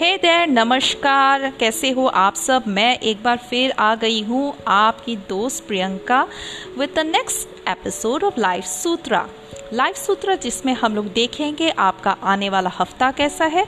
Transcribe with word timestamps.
हे 0.00 0.16
देर 0.16 0.46
नमस्कार। 0.46 1.48
कैसे 1.60 1.90
हो 1.90 2.04
आप 2.06 2.34
सब? 2.34 2.64
मैं 2.66 2.98
एक 3.00 3.22
बार 3.22 3.36
फिर 3.50 3.70
आ 3.78 3.94
गई 3.94 4.20
हूँ 4.22 4.52
आपकी 4.68 5.16
दोस्त 5.28 5.66
Priyanka 5.68 6.20
with 6.78 6.90
the 6.96 7.04
next 7.06 7.68
episode 7.68 8.24
of 8.24 8.38
life 8.40 8.64
Sutra 8.64 9.26
life 9.72 9.96
Sutra 9.96 10.34
जिसमें 10.34 10.72
हम 10.74 10.94
लोग 10.94 11.06
देखेंगे 11.12 11.70
आपका 11.78 12.10
आने 12.24 12.48
वाला 12.48 12.70
हफ़्ता 12.78 13.10
कैसा 13.12 13.44
है 13.46 13.62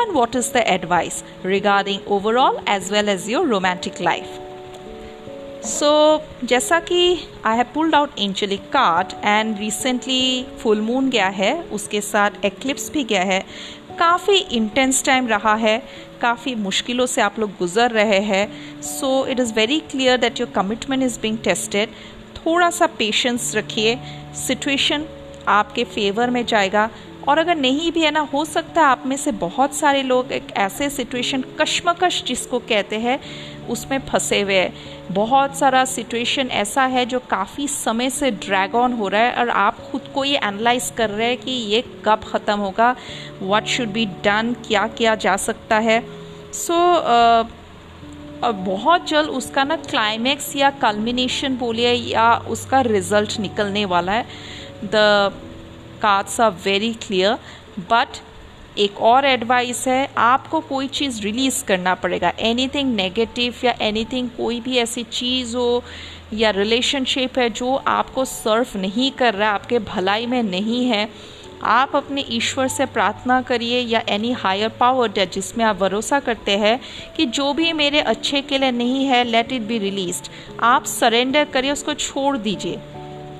and 0.00 0.12
what 0.12 0.36
is 0.36 0.52
the 0.54 0.64
advice 0.66 1.22
regarding 1.44 2.10
overall 2.12 2.58
as 2.68 2.90
well 2.92 3.08
as 3.08 3.28
your 3.30 3.46
romantic 3.46 4.00
life 4.00 4.38
so 5.66 5.88
जैसा 6.44 6.78
कि 6.80 6.98
I 7.44 7.56
have 7.56 7.66
pulled 7.74 7.94
out 7.94 8.18
angelic 8.18 8.68
card 8.72 9.12
and 9.24 9.58
recently 9.58 10.46
full 10.58 10.80
moon 10.80 11.08
गया 11.10 11.28
है, 11.28 11.54
उसके 11.62 12.00
साथ 12.00 12.44
एक्लिप्स 12.44 12.90
भी 12.92 13.04
गया 13.04 13.22
है। 13.22 13.44
काफ़ी 13.98 14.36
इंटेंस 14.36 15.04
टाइम 15.04 15.26
रहा 15.26 15.54
है, 15.54 15.78
काफ़ी 16.20 16.54
मुश्किलों 16.54 17.06
से 17.06 17.20
आप 17.20 17.38
लोग 17.38 17.50
गुजर 17.50 17.90
रहे 17.90 18.20
हैं। 18.20 18.82
So 18.82 19.26
it 19.26 19.40
is 19.40 19.52
very 19.54 19.78
clear 19.80 20.16
that 20.16 20.40
your 20.40 20.50
commitment 20.50 21.02
is 21.02 21.18
being 21.20 21.38
tested 21.38 21.88
थोड़ा 22.36 22.70
सा 22.70 22.86
पेशेंस 22.98 23.54
रखिए। 23.56 23.98
सिचुएशन 24.46 25.06
आपके 25.48 25.84
फेवर 25.84 26.30
में 26.30 26.44
जाएगा। 26.46 26.88
और 27.28 27.38
अगर 27.38 27.56
नहीं 27.56 27.92
भी 27.92 28.00
है 28.00 28.10
ना 28.10 28.20
हो 28.20 28.44
सकता 28.44 28.80
है 28.80 28.86
आप 28.86 29.02
में 29.06 29.16
से 29.16 29.32
बहुत 29.32 29.74
सारे 29.74 30.02
लोग 30.02 30.32
एक 30.32 30.52
ऐसे 30.56 30.90
सिचुएशन 30.90 31.44
कश्मकश 31.60 32.22
जिसको 32.24 32.58
कहते 32.58 32.98
हैं 32.98 33.18
उसमें 33.68 33.98
फंसे 33.98 34.40
हुए 34.40 34.54
हैं। 34.54 34.72
बहुत 35.14 35.56
सारा 35.56 35.84
सिचुएशन 35.84 36.46
ऐसा 36.46 36.82
है 36.82 37.04
जो 37.06 37.18
काफ़ी 37.20 37.68
समय 37.68 38.10
से 38.10 38.30
ड्रैग 38.30 38.74
ऑन 38.74 38.92
हो 38.92 39.08
रहा 39.08 39.20
है 39.20 39.34
और 39.34 39.48
आप 39.48 39.80
खुद 39.90 40.02
को 40.14 40.24
ये 40.24 40.36
एनालाइज 40.36 40.92
कर 40.96 41.10
रहे 41.10 41.28
हैं 41.28 41.36
कि 41.36 41.50
ये 41.50 41.84
कब 42.04 42.24
ख़त्म 42.24 42.58
होगा 42.58 42.94
व्हाट 43.42 43.66
शुड 43.66 43.88
बी 43.88 44.06
डन 44.24 44.54
क्या 44.66 44.86
किया 44.88 45.14
जा 45.14 45.36
सकता 45.36 45.78
है। 45.78 46.00
सो 46.52 46.72
so, 46.72 47.00
uh, 47.00 48.44
और 48.44 48.52
बहुत 48.52 49.08
जल्द 49.08 49.28
उसका 49.28 49.64
ना 49.64 49.76
क्लाइमैक्स 49.76 50.56
या 50.56 50.70
कल्मिनेशन 50.70 51.56
बोलिए 51.56 51.92
या 51.92 52.34
उसका 52.48 52.80
रिज़ल्ट 52.80 53.38
निकलने 53.40 53.84
वाला 53.84 54.12
है। 54.12 54.26
The 54.84 55.42
cards 56.06 56.40
are 56.40 56.50
very 56.64 56.92
clear 57.02 57.38
but 57.90 58.22
एक 58.78 59.00
और 59.00 59.24
एडवाइस 59.24 59.86
है, 59.88 60.08
आपको 60.18 60.60
कोई 60.60 60.86
चीज़ 60.88 61.20
रिलीज़ 61.22 61.64
करना 61.64 61.94
पड़ेगा। 61.94 62.32
एनीथिंग 62.38 62.94
नेगेटिव 62.94 63.54
या 63.64 63.74
एनीथिंग 63.80 64.28
कोई 64.30 64.60
भी 64.60 64.76
ऐसी 64.78 65.02
चीज़ 65.02 65.56
हो 65.56 65.82
या 66.32 66.50
रिलेशनशिप 66.50 67.38
है 67.38 67.48
जो 67.50 67.74
आपको 67.88 68.24
सर्व 68.24 68.78
नहीं 68.78 69.10
कर 69.10 69.34
रहा, 69.34 69.50
आपके 69.50 69.78
भलाई 69.78 70.26
में 70.26 70.42
नहीं 70.42 70.84
है, 70.86 71.08
आप 71.62 71.96
अपने 71.96 72.24
ईश्वर 72.30 72.68
से 72.68 72.86
प्रार्थना 72.86 73.40
करिए 73.42 73.80
या 73.80 74.02
एनी 74.08 74.32
हायर 74.32 74.68
पावर 74.80 75.26
जिसमें 75.26 75.64
आप 75.64 75.76
भरोसा 75.76 76.20
करते 76.20 76.56
हैं 76.58 76.78
कि 77.16 77.26
जो 77.26 77.52
भी 77.52 77.72
मेरे 77.72 78.00
अच्छे 78.02 78.42
के 78.42 78.58
लिए 78.58 78.70
नहीं 78.72 79.06
है 79.06 79.22
लेट 79.24 79.52
इट 79.52 79.62
बी 79.62 79.78
रिलीज्ड 79.78 80.28
आप 80.64 80.84
सरेंडर 80.84 81.44
करिए, 81.44 81.72
उसको 81.72 81.94
छोड़ 81.94 82.36
दीजिए। 82.38 82.78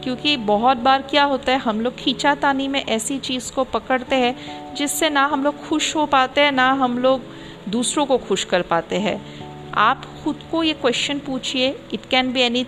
क्योंकि 0.06 0.36
बहुत 0.36 0.76
बार 0.76 1.02
क्या 1.02 1.22
होता 1.24 1.52
है, 1.52 1.58
हम 1.58 1.80
लोग 1.80 1.94
खींचातानी 1.96 2.66
में 2.68 2.84
ऐसी 2.84 3.18
चीज़ 3.18 3.50
को 3.52 3.64
पकड़ते 3.64 4.16
हैं 4.16 4.74
जिससे 4.74 5.08
ना 5.10 5.24
हम 5.26 5.42
लोग 5.44 5.66
खुश 5.68 5.94
हो 5.96 6.04
पाते 6.06 6.40
हैं, 6.40 6.52
ना 6.52 6.70
हम 6.72 6.98
लोग 6.98 7.22
दूसरों 7.68 8.04
को 8.06 8.18
खुश 8.18 8.44
कर 8.44 8.62
पाते 8.62 8.96
हैं। 8.96 9.16
आप 9.74 10.04
खुद 10.24 10.44
को 10.50 10.62
ये 10.62 10.72
क्वेश्चन 10.72 11.18
पूछिए। 11.18 11.68
इट 11.94 12.06
कैन 12.10 12.32
बी 12.32 12.40
एनी 12.40 12.64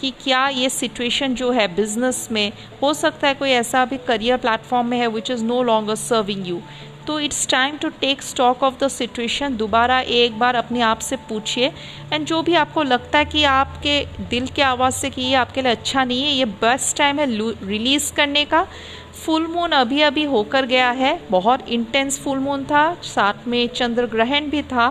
कि 0.00 0.10
क्या 0.10 0.46
ये 0.48 0.68
सिचुएशन 0.68 1.34
जो 1.34 1.50
है 1.50 1.68
बिज़नेस 1.74 2.28
में, 2.32 2.52
हो 2.82 2.92
सकता 2.94 3.28
है 3.28 3.34
कोई 3.34 3.50
ऐसा 3.50 3.84
भी 3.84 3.98
करियर 3.98 4.36
प्लेटफॉर्म 4.36 4.86
में 4.86 4.98
है 4.98 5.06
which 5.06 5.30
is 5.30 5.44
no 5.44 5.62
longer 5.62 5.94
serving 5.94 6.48
you 6.48 6.60
तो 7.08 7.18
it's 7.20 7.46
time 7.48 7.76
to 7.76 7.88
take 7.88 8.22
stock 8.22 8.62
of 8.62 8.74
the 8.80 8.88
situation 8.88 9.56
दोबारा 9.56 10.00
एक 10.00 10.38
बार 10.38 10.54
अपने 10.54 10.80
आप 10.80 10.98
से 10.98 11.16
पूछिए। 11.16 11.72
एंड 12.12 12.26
जो 12.26 12.42
भी 12.42 12.54
आपको 12.54 12.82
लगता 12.82 13.18
है 13.18 13.24
कि 13.24 13.44
आपके 13.44 14.04
दिल 14.30 14.46
के 14.46 14.62
आवाज़ 14.62 14.94
से 14.94 15.10
कि 15.10 15.22
ये 15.22 15.34
आपके 15.34 15.62
लिए 15.62 15.72
अच्छा 15.72 16.04
नहीं 16.04 16.22
है, 16.22 16.32
ये 16.32 16.44
बेस्ट 16.44 16.96
टाइम 16.96 17.18
है 17.18 17.26
रिलीज़ 17.66 18.12
करने 18.12 18.44
का। 18.44 18.62
फुल 19.24 19.46
मून 19.46 19.70
अभी 19.70 20.00
अभी 20.00 20.24
होकर 20.24 20.66
गया 20.66 20.90
है। 20.90 21.18
बहुत 21.30 21.68
इंटेंस 21.68 22.20
फुल 22.20 22.38
मून 22.38 22.64
था। 22.64 22.94
साथ 23.02 23.48
में 23.48 23.66
चंद्र 23.68 24.06
ग्रहण 24.06 24.50
भी 24.50 24.62
था। 24.62 24.88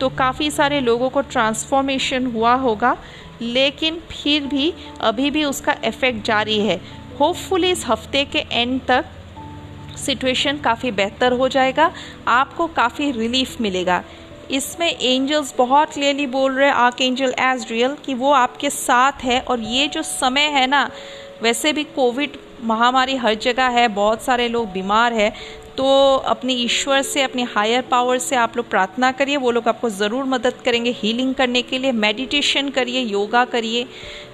तो 0.00 0.08
काफ़ी 0.08 0.50
सारे 0.50 0.80
लोगों 0.80 1.08
को 1.08 1.20
ट्रांसफॉर्मेशन 1.20 2.26
हुआ 2.26 2.54
होगा। 2.54 2.96
लेकिन 3.42 4.00
फिर 4.10 4.46
भी, 4.46 4.72
अभी 5.00 5.30
भी 5.30 5.44
उसका 5.44 5.76
इफ़ेक्ट 5.84 6.26
जारी 6.26 6.58
है। 6.58 6.80
होपफुली 7.20 7.70
इस 7.70 7.86
हफ़्ते 7.86 8.24
के 8.24 8.38
एंड 8.38 8.80
तक 8.88 9.04
सिचुएशन 9.98 10.58
काफ़ी 10.58 10.90
बेहतर 10.92 11.32
हो 11.32 11.48
जाएगा, 11.48 11.92
आपको 12.28 12.66
काफ़ी 12.66 13.10
रिलीफ 13.10 13.60
मिलेगा। 13.60 14.02
इसमें 14.50 14.88
एंजल्स 14.90 15.54
बहुत 15.58 15.92
क्लियरली 15.92 16.26
बोल 16.26 16.52
रहे 16.52 16.66
हैं 16.66 16.74
आर्क 16.74 17.00
एंजल 17.00 17.34
एज 17.40 17.66
रियल 17.70 17.96
कि 18.04 18.14
वो 18.14 18.32
आपके 18.32 18.70
साथ 18.70 19.24
है 19.24 19.40
और 19.40 19.60
ये 19.60 19.88
जो 19.88 20.02
समय 20.02 20.48
है 20.50 20.66
ना, 20.66 20.88
वैसे 21.42 21.72
भी 21.72 21.84
कोविड 21.86 22.36
महामारी 22.64 23.16
हर 23.16 23.34
जगह 23.36 23.68
है, 23.70 23.88
बहुत 23.88 24.22
सारे 24.22 24.48
लोग 24.48 24.70
बीमार 24.72 25.12
है 25.12 25.32
तो 25.78 26.14
अपने 26.26 26.52
ईश्वर 26.52 27.02
से 27.02 27.22
अपने 27.22 27.42
हायर 27.46 27.82
पावर 27.90 28.18
से 28.18 28.36
आप 28.36 28.56
लोग 28.56 28.68
प्रार्थना 28.70 29.10
करिए। 29.12 29.36
वो 29.36 29.50
लोग 29.50 29.68
आपको 29.68 29.88
ज़रूर 29.90 30.24
मदद 30.26 30.54
करेंगे 30.64 30.90
हीलिंग 30.92 31.34
करने 31.34 31.62
के 31.62 31.78
लिए 31.78 31.92
मेडिटेशन 31.94 32.68
करिए 32.70 33.00
योगा 33.02 33.44
करिए 33.44 33.86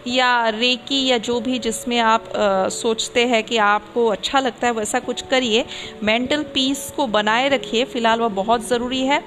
या 0.07 0.49
रेकी 0.49 1.05
या 1.07 1.19
जो 1.19 1.39
भी 1.41 1.59
जिसमें 1.59 1.99
आप 1.99 2.33
आ, 2.37 2.69
सोचते 2.71 3.27
हैं 3.27 3.43
कि 3.45 3.57
आपको 3.59 4.07
अच्छा 4.09 4.41
लगता 4.41 4.67
है 4.67 4.73
वैसा 4.73 5.01
कुछ 5.01 5.23
करिए। 5.23 5.65
मेंटल 6.03 6.43
पीस 6.55 6.91
को 6.97 7.07
बनाए 7.09 7.49
रखिए 7.49 7.85
फ़िलहाल 7.85 8.21
वह 8.21 8.29
बहुत 8.35 8.69
ज़रूरी 8.69 9.03
है। 9.03 9.23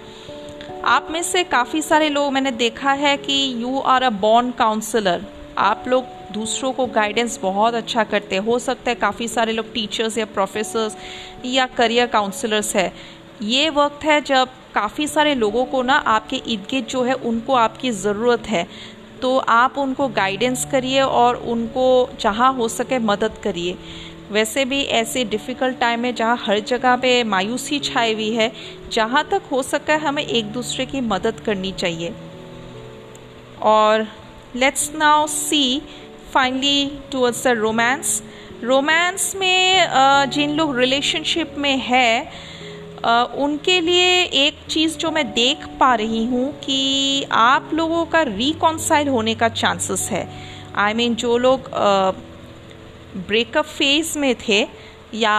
आप 0.85 1.07
में 1.11 1.21
से 1.23 1.43
काफ़ी 1.45 1.81
सारे 1.83 2.09
लोग 2.09 2.31
मैंने 2.33 2.51
देखा 2.57 2.91
है 2.95 3.17
कि 3.19 3.41
you 3.57 3.79
are 3.87 4.03
a 4.03 4.09
born 4.19 4.51
counsellor 4.57 5.25
आप 5.59 5.83
लोग 5.87 6.05
दूसरों 6.33 6.71
को 6.71 6.85
गाइडेंस 6.87 7.39
बहुत 7.41 7.73
अच्छा 7.73 8.03
करते 8.03 8.35
हैं। 8.35 8.43
हो 8.43 8.57
सकता 8.59 8.89
है 8.89 8.95
काफ़ी 8.95 9.27
सारे 9.27 9.53
लोग 9.53 9.71
टीचर्स 9.73 10.17
या 10.17 10.25
प्रोफेसर्स 10.25 10.97
या 11.45 11.65
करियर 11.77 12.07
काउंसलर्स 12.07 12.75
है। 12.75 12.91
ये 13.43 13.69
वक्त 13.69 14.03
है 14.03 14.19
जब 14.21 14.49
काफ़ी 14.75 15.07
सारे 15.07 15.35
लोगों 15.35 15.65
को 15.65 15.81
ना 15.83 15.95
आपके 16.07 16.35
इर्द 16.47 16.65
गिर्द 16.69 16.87
जो 16.87 17.03
है 17.03 17.13
उनको 17.13 17.53
आपकी 17.55 17.91
ज़रूरत 17.93 18.47
है। 18.47 18.67
तो 19.21 19.37
आप 19.39 19.77
उनको 19.77 20.07
गाइडेंस 20.07 20.65
करिए 20.71 21.01
और 21.01 21.35
उनको 21.47 21.87
जहाँ 22.21 22.53
हो 22.53 22.67
सके 22.67 22.99
मदद 22.99 23.37
करिए। 23.43 23.77
वैसे 24.31 24.65
भी 24.65 24.81
ऐसे 24.93 25.23
डिफ़िकल्ट 25.25 25.79
टाइम 25.79 26.05
है 26.05 26.11
जहाँ 26.13 26.37
हर 26.39 26.59
जगह 26.59 26.95
पे 26.95 27.23
मायूसी 27.23 27.79
छाई 27.79 28.13
हुई 28.13 28.29
है, 28.31 28.51
जहाँ 28.91 29.27
तक 29.31 29.41
हो 29.51 29.61
सके 29.63 29.93
हमें 29.97 30.23
एक 30.23 30.51
दूसरे 30.51 30.85
की 30.85 31.01
मदद 31.01 31.39
करनी 31.39 31.71
चाहिए। 31.71 32.13
और 33.63 34.05
let's 34.57 34.91
now 34.95 35.25
see 35.27 35.63
finally 36.33 36.99
towards 37.11 37.43
the 37.47 37.51
romance 37.57 38.21
romance 38.63 39.33
में 39.35 40.29
जिन 40.31 40.55
लोग 40.55 40.77
रिलेशनशिप 40.77 41.55
में 41.57 41.77
है 41.79 42.11
उनके 43.37 43.79
लिए 43.81 44.23
एक 44.45 44.65
चीज़ 44.69 44.97
जो 44.97 45.11
मैं 45.11 45.25
देख 45.33 45.65
पा 45.79 45.93
रही 45.95 46.23
हूँ 46.25 46.51
कि 46.59 47.23
आप 47.31 47.69
लोगों 47.73 48.05
का 48.05 48.21
रिकॉन्साइल 48.21 49.07
होने 49.07 49.35
का 49.35 49.49
चांसेस 49.51 50.07
है। 50.11 50.27
आई 50.75 50.93
I 50.93 50.95
मीन 50.97 51.07
mean, 51.07 51.21
जो 51.21 51.37
लोग 51.37 51.69
ब्रेकअप 53.27 53.65
फ़ेज़ 53.67 54.17
में 54.19 54.35
थे 54.47 54.61
या 55.15 55.37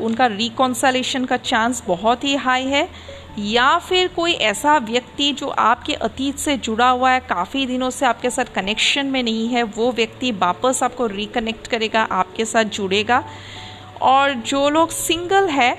उनका 0.00 0.26
रिकॉन्साइलेशन 0.26 1.24
का 1.24 1.36
चांस 1.36 1.82
बहुत 1.86 2.24
ही 2.24 2.34
हाई 2.36 2.64
है। 2.66 2.88
या 3.42 3.78
फिर 3.78 4.08
कोई 4.08 4.32
ऐसा 4.32 4.76
व्यक्ति 4.78 5.30
जो 5.32 5.48
आपके 5.48 5.94
अतीत 5.94 6.38
से 6.38 6.56
जुड़ा 6.58 6.88
हुआ 6.88 7.10
है, 7.10 7.20
काफ़ी 7.20 7.66
दिनों 7.66 7.90
से 7.90 8.06
आपके 8.06 8.30
साथ 8.30 8.52
कनेक्शन 8.54 9.06
में 9.06 9.22
नहीं 9.22 9.48
है, 9.48 9.62
वो 9.62 9.90
व्यक्ति 9.92 10.32
वापस 10.32 10.82
आपको 10.82 11.06
रिकनेक्ट 11.08 11.66
करेगा, 11.66 12.02
आपके 12.02 12.44
साथ 12.44 12.64
जुड़ेगा। 12.72 13.24
और 14.02 14.32
जो 14.32 14.68
लोग 14.70 14.90
सिंगल 14.90 15.48
है 15.50 15.78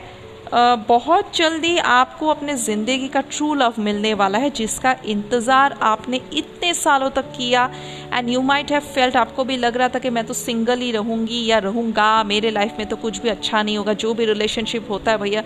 बहुत 0.54 1.36
जल्दी 1.36 1.78
आपको 1.80 2.28
अपने 2.28 2.56
ज़िंदगी 2.56 3.08
का 3.08 3.22
ट्रू 3.22 3.54
लव 3.56 3.74
मिलने 3.80 4.14
वाला 4.14 4.38
है, 4.38 4.50
जिसका 4.50 4.96
इंतज़ार 5.06 5.78
आपने 5.82 6.20
इतने 6.34 6.74
सालों 6.74 7.10
तक 7.10 7.32
किया 7.32 7.70
and 8.14 8.30
you 8.30 8.42
might 8.42 8.72
have 8.72 8.82
felt 8.86 9.16
आपको 9.16 9.44
भी 9.44 9.58
लग 9.58 9.78
रहा 9.78 9.88
था 9.90 10.00
कि 10.00 10.10
मैं 10.10 10.26
तो 10.26 10.34
सिंगल 10.34 10.80
ही 10.80 10.92
रहूँगी 10.92 11.46
या 11.46 11.58
रहूँगा, 11.60 12.24
मेरे 12.24 12.52
लाइफ 12.52 12.76
में 12.80 12.88
तो 12.88 12.96
कुछ 12.96 13.22
भी 13.22 13.30
अच्छा 13.30 13.62
नहीं 13.64 13.78
होगा, 13.78 13.94
जो 13.94 14.14
भी 14.14 14.26
रिलेशनशिप 14.26 14.90
होता 14.90 15.12
है 15.12 15.18
भैया 15.18 15.44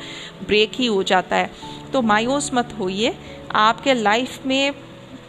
ब्रेक 0.48 0.72
ही 0.76 0.86
हो 0.86 1.04
जाता 1.04 1.36
है। 1.36 1.50
तो 1.94 2.02
मायूस 2.02 2.50
मत 2.54 2.76
होइए, 2.80 3.16
आपके 3.56 3.94
लाइफ 3.94 4.46
में 4.46 4.74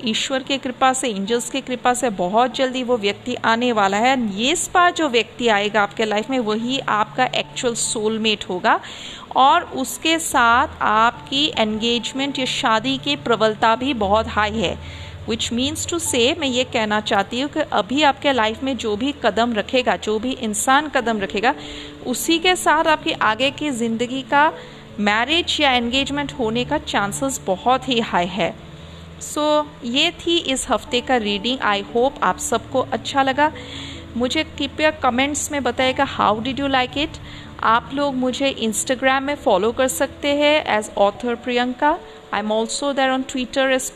ईश्वर 0.05 0.43
की 0.43 0.57
कृपा 0.59 0.93
से 0.93 1.09
एंजल्स 1.09 1.49
की 1.51 1.61
कृपा 1.61 1.93
से 1.95 2.09
बहुत 2.11 2.55
जल्दी 2.55 2.83
वो 2.83 2.97
व्यक्ति 2.97 3.35
आने 3.45 3.71
वाला 3.73 3.97
है। 3.97 4.17
ये 4.37 4.55
बार 4.75 4.93
जो 4.93 5.09
व्यक्ति 5.09 5.49
आएगा 5.49 5.83
आपके 5.83 6.05
लाइफ 6.05 6.31
में, 6.31 6.39
वही 6.39 6.79
आपका 6.79 7.25
एक्चुअल 7.35 7.75
सोलमेट 7.75 8.45
होगा। 8.49 8.79
और 9.37 9.63
उसके 9.77 10.19
साथ 10.19 10.83
आपकी 10.83 11.47
एंगेजमेंट 11.59 12.39
या 12.39 12.45
शादी 12.45 12.97
की 12.99 13.17
प्रबलता 13.17 13.75
भी 13.77 13.95
बहुत 13.95 14.29
हाई 14.29 14.59
है। 14.59 14.79
विच 15.29 15.53
मीन्स 15.53 15.87
टू 15.89 15.99
से 15.99 16.35
मैं 16.39 16.49
ये 16.49 16.65
कहना 16.65 17.01
चाहती 17.01 17.41
हूँ 17.41 17.51
कि 17.51 17.61
अभी 17.73 18.03
आपके 18.03 18.33
लाइफ 18.33 18.63
में 18.63 18.77
जो 18.77 18.97
भी 18.97 19.15
कदम 19.25 19.53
रखेगा 19.55 19.97
जो 19.97 20.19
भी 20.19 20.33
इंसान 20.43 20.89
कदम 20.89 21.21
रखेगा 21.21 21.55
उसी 22.07 22.39
के 22.39 22.55
साथ 22.57 22.87
आपकी 22.87 23.13
आगे 23.25 23.51
की 23.51 23.71
ज़िंदगी 23.73 24.23
का 24.23 24.53
मैरिज 25.01 25.57
या 25.61 25.73
एंगेजमेंट 25.73 26.33
होने 26.33 26.65
का 26.65 26.79
चांसेस 26.79 27.41
बहुत 27.47 27.89
ही 27.89 27.99
हाई 28.03 28.27
है। 28.27 28.55
सो 29.23 29.41
so, 29.61 29.85
ये 29.85 30.11
थी 30.21 30.37
इस 30.39 30.67
हफ़्ते 30.71 31.01
का 31.01 31.17
रीडिंग 31.17 31.61
आई 31.63 31.85
होप 31.95 32.23
आप 32.23 32.39
सबको 32.39 32.81
अच्छा 32.93 33.23
लगा। 33.23 33.53
मुझे 34.17 34.45
कृपया 34.45 34.91
कमेंट्स 35.03 35.51
में 35.53 35.63
बताएगा 35.63 36.05
how 36.05 36.41
did 36.41 36.61
you 36.61 36.67
like 36.67 36.99
it 36.99 37.19
आप 37.65 37.91
लोग 37.95 38.15
मुझे 38.15 38.49
इंस्टाग्राम 38.49 39.25
में 39.25 39.35
फॉलो 39.35 39.73
कर 39.73 39.89
सकते 39.89 40.35
हैं 40.37 40.79
as 40.79 40.91
author 40.99 41.35
Priyanka 41.35 41.91
I 42.35 42.41
am 42.41 42.53
also 42.53 42.93
there 42.93 43.11
on 43.11 43.23
Twitter 43.23 43.73
as 43.73 43.93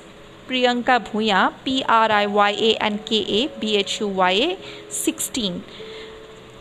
Priyanka 0.50 0.99
Bhuya 1.08 1.47
P 1.64 1.81
R 1.97 2.12
I 2.12 2.26
Y 2.29 2.55
A 2.55 2.70
N 2.82 2.97
K 3.08 3.19
A 3.38 3.49
B 3.61 3.75
H 3.76 3.99
U 4.00 4.08
Y 4.14 4.41
A 4.41 4.56
sixteen 4.94 5.61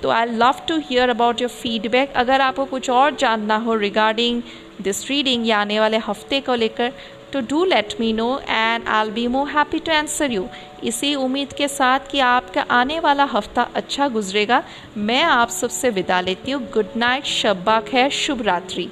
तो 0.02 0.10
I 0.10 0.26
love 0.38 0.62
to 0.68 0.78
hear 0.90 1.10
about 1.10 1.42
your 1.42 1.50
feedback 1.52 2.14
अगर 2.18 2.42
आपको 2.42 2.66
कुछ 2.66 2.90
और 2.90 3.16
जानना 3.20 3.58
हो 3.64 3.76
regarding 3.78 4.42
this 4.82 5.10
reading 5.10 5.48
या 5.48 5.60
आने 5.62 5.80
वाले 5.80 5.98
हफ़्ते 6.08 6.40
को 6.42 6.56
लेकर 6.56 6.92
तो 7.34 7.40
do 7.50 7.64
let 7.66 7.96
me 8.00 8.12
know 8.14 8.30
and 8.50 8.88
I'll 9.02 9.12
be 9.14 9.26
more 9.28 9.48
happy 9.50 9.80
to 9.80 9.92
answer 9.94 10.32
you 10.32 10.48
इसी 10.92 11.14
उम्मीद 11.16 11.54
के 11.54 11.68
साथ 11.68 12.08
कि 12.12 12.20
आपका 12.28 12.62
आने 12.72 13.00
वाला 13.00 13.24
हफ़्ता 13.34 13.68
अच्छा 13.76 14.08
गुजरेगा। 14.08 14.64
मैं 14.98 15.22
आप 15.24 15.50
सबसे 15.50 15.90
विदा 15.90 16.22
लेती 16.22 16.52
हूँ। 16.52 16.62
गुड 16.74 16.98
नाइट 16.98 17.26
शब्बा 17.26 17.80
खैर 17.82 18.10
शुभ 18.22 18.42
रात्रि। 18.42 18.90